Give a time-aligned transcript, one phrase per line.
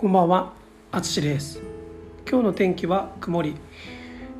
[0.00, 0.54] こんばんは、
[0.92, 1.60] あつしです。
[2.26, 3.54] 今日の天気は曇り。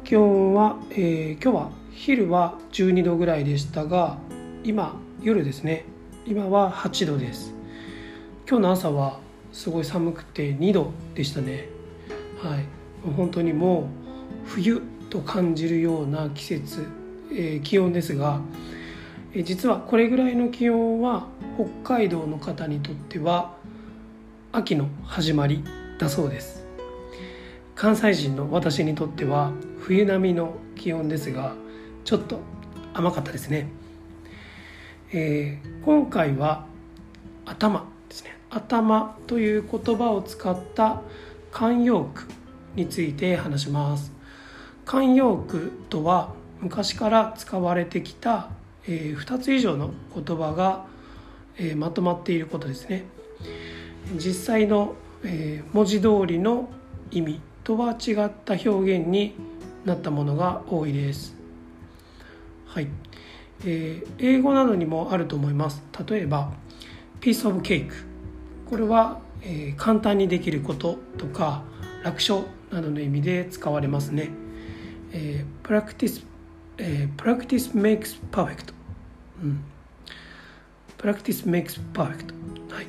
[0.05, 4.17] 気温は、えー今日は昼は12度ぐらいでしたが、
[4.65, 5.85] 今夜ですね。
[6.27, 7.53] 今は8度です。
[8.49, 9.21] 今日の朝は
[9.53, 11.69] すごい寒くて2度でしたね。
[12.43, 12.61] はい、
[13.07, 13.85] もう本当にもう
[14.47, 14.81] 冬
[15.11, 16.87] と感じるような季節、
[17.33, 18.41] えー気温ですが、
[19.35, 21.27] えー実はこれぐらいの気温は
[21.83, 23.60] 北海道の方にとっては
[24.53, 25.63] 秋の始まり
[26.01, 26.65] だそうです。
[27.77, 31.55] 関西人の私にとっては冬並みの気温ですが
[32.05, 32.41] ちょっと
[32.93, 33.69] 甘かったですね、
[35.13, 36.67] えー今回は
[37.47, 38.37] 頭ですね。
[38.51, 41.01] 頭という言葉を使った
[41.53, 42.25] 慣用句
[42.75, 44.11] について話します。
[44.85, 48.51] 慣用句とは昔から使われてきた、
[48.89, 50.87] え2つ以上の言葉が、
[51.57, 53.05] えーまとまっていることですね。
[54.17, 56.69] 実際の、え文字通りの
[57.11, 59.35] 意味とは違った表現に
[59.85, 61.35] なったものが多いです。
[62.67, 62.89] はい、
[63.65, 65.83] えー英語などにもあると思います。
[66.09, 66.53] 例えば
[67.21, 67.91] piece of cake
[68.69, 71.63] これは、えー簡単にできることとか
[72.03, 74.31] 楽勝などの意味で使われますね。
[75.13, 76.25] えー practice、
[76.79, 78.73] えー practice makes perfect、
[79.43, 79.65] うん、
[80.99, 82.33] practice makes perfect
[82.73, 82.87] はい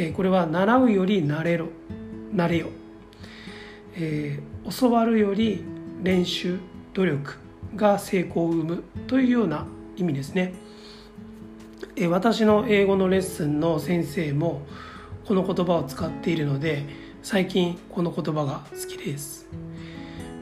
[0.00, 1.66] えこれは習うより慣れろ
[2.32, 2.68] 慣れよ、
[3.96, 5.64] えー教わるより
[6.02, 6.58] 練習
[6.92, 7.36] 努力
[7.74, 10.52] が成功を生むというような意味ですね、
[11.96, 14.60] え私の英語のレッスンの先生も
[15.24, 16.84] この言葉を使っているので
[17.22, 19.46] 最近この言葉が好きです、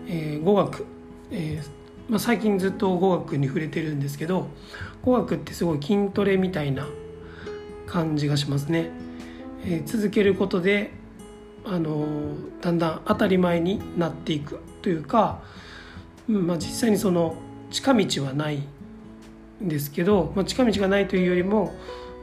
[0.09, 0.85] えー語学、
[1.31, 1.71] えー
[2.11, 4.49] まあ、最近ずっと語学に触れてるんですけど
[5.03, 6.89] 語学ってすごい筋トレみたいな
[7.87, 8.91] 感じがしますね、
[9.69, 10.93] えー続けることで、
[11.65, 15.43] あのーだんだん当たり前になっていくというか、
[16.29, 17.37] うんまあ、実際にその
[17.71, 18.63] 近道はない
[19.63, 21.75] んですけど、まあ、近道がないというよりも、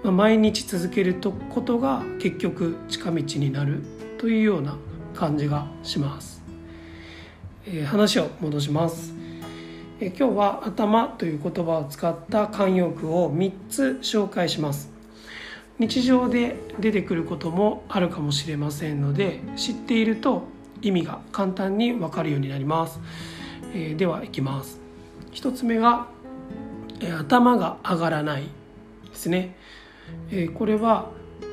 [0.04, 3.84] まあ、毎日続けるとことが結局近道になる
[4.18, 4.78] というような
[5.14, 6.42] 感じがします、
[7.68, 9.14] えー話を戻します。
[10.00, 14.93] えー今日は「頭」という言葉を使った慣用句を3つ紹介します。
[15.80, 20.44] 日常で出てくることもあるかもしれませんので知っていると
[20.82, 23.00] 意味が簡単に分かるようになります、
[23.74, 24.80] えーではいきます。
[25.32, 26.08] 1つ目が、
[27.00, 28.50] えー頭が上がらないで
[29.16, 29.56] すね、
[30.30, 31.10] えーこれは、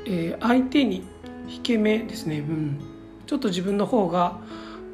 [0.07, 1.05] えー相手に
[1.49, 2.81] 引け目ですね、うん、
[3.27, 4.39] ちょっと自分の方が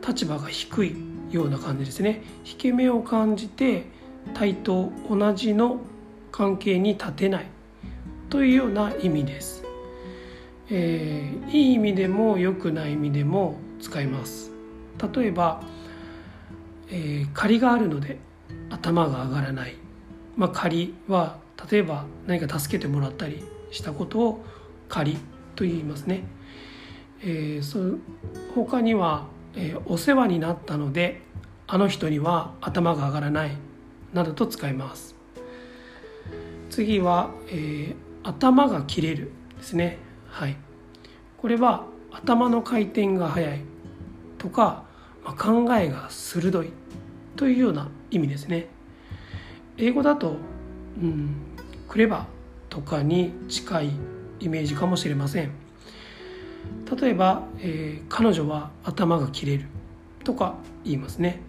[0.07, 0.97] 立場が低い
[1.31, 2.23] ような感じですね。
[2.45, 3.87] 引け目を感じて
[4.35, 5.81] 対等同じの
[6.31, 7.56] 関係に立てない。
[8.29, 9.65] というような意味です、
[10.71, 14.51] えーいい意味でも良くない意味でも使います。
[15.15, 15.63] 例えば、
[16.91, 18.19] えー借りがあるので
[18.71, 19.77] 頭が上がらない、
[20.37, 21.39] まあ、借りは
[21.71, 24.45] 例えば何か助けてもらったりしたことを
[24.89, 25.19] 借り
[25.55, 26.25] と言いますね、
[27.23, 27.99] えーそ
[28.55, 31.23] 他には、えーお世話になったので
[31.67, 33.57] あの人には頭が上がらない。
[34.13, 35.15] などと使います。
[36.71, 39.99] 次は、えー頭が切れるですね。
[40.29, 40.57] はい。
[41.39, 43.61] これは頭の回転が速い。
[44.39, 44.85] とか、
[45.25, 46.73] まあ考えが鋭い。
[47.37, 48.67] というような意味ですね。
[49.79, 50.37] 英語だと、
[51.01, 51.37] うん、
[51.89, 52.25] クレバー
[52.69, 53.91] とかに近い
[54.41, 55.53] イメージかもしれません。
[57.01, 59.67] 例えば、えー彼女は頭が切れる。
[60.25, 61.41] とか言いますね、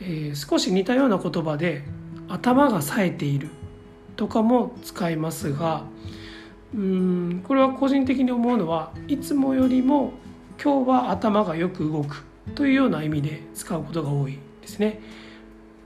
[0.00, 1.82] えー少し似たような言葉で
[2.28, 3.48] 頭が冴えている。
[4.20, 5.84] とかも使いますが
[6.74, 6.80] うー
[7.36, 10.12] んこれは個人的に思うのはいつもよりも
[10.62, 12.22] 今日は頭がよく動く
[12.54, 15.00] というような意味で使うことが多いですね。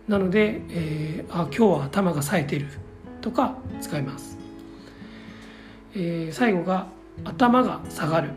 [0.09, 2.67] なので、えーあ今日は頭が冴えてる
[3.21, 4.37] とか使います、
[5.95, 6.89] えー最後が
[7.23, 8.31] 頭が下がる。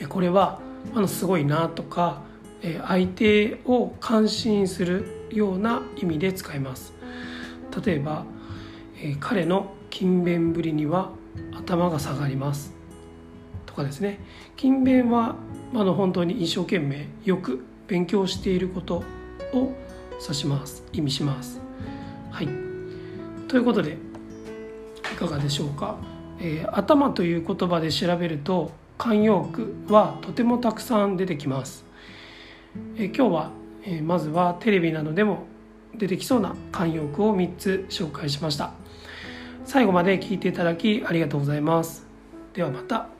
[0.00, 0.58] えこれは
[0.92, 2.22] あのすごいなとか
[2.62, 6.92] えー相手を感心するような意味で使います。
[7.84, 8.24] 例えば、
[9.02, 11.10] え彼の勤勉ぶりには
[11.52, 12.74] 頭が下がります。
[13.66, 14.20] とかですね。
[14.56, 15.36] 勤勉は
[15.74, 19.02] あの本当に一生懸命よく勉強していること
[19.52, 19.72] を
[20.20, 20.84] 指します。
[20.92, 21.60] 意味します。
[22.30, 22.48] はい。
[23.48, 23.96] ということで
[25.12, 25.96] いかがでしょうか、
[26.38, 31.84] えー頭という言葉で調べると慣用句はとてもたくさん出てきます、
[32.96, 33.50] えー今日は、
[33.82, 35.46] えーまずはテレビなどでも
[35.94, 38.72] 出てきそうな慣用句を3つ紹介しました。
[39.64, 42.06] 最後まで聞いていただきありがとうございます。
[42.54, 43.19] ではまた。